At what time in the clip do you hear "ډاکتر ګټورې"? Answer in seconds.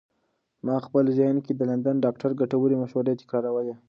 2.05-2.75